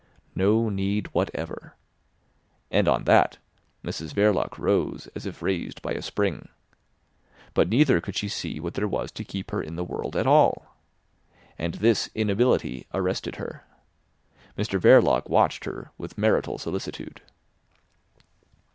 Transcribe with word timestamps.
No 0.33 0.67
need 0.69 1.05
whatever. 1.13 1.75
And 2.71 2.87
on 2.87 3.03
that 3.03 3.37
Mrs 3.83 4.15
Verloc 4.15 4.57
rose 4.57 5.07
as 5.13 5.27
if 5.27 5.43
raised 5.43 5.79
by 5.83 5.91
a 5.91 6.01
spring. 6.01 6.49
But 7.53 7.69
neither 7.69 8.01
could 8.01 8.15
she 8.15 8.27
see 8.27 8.59
what 8.59 8.73
there 8.73 8.87
was 8.87 9.11
to 9.11 9.23
keep 9.23 9.51
her 9.51 9.61
in 9.61 9.75
the 9.75 9.83
world 9.83 10.15
at 10.15 10.25
all. 10.25 10.75
And 11.59 11.75
this 11.75 12.09
inability 12.15 12.87
arrested 12.95 13.35
her. 13.35 13.63
Mr 14.57 14.79
Verloc 14.79 15.29
watched 15.29 15.65
her 15.65 15.91
with 15.99 16.17
marital 16.17 16.57
solicitude. 16.57 17.21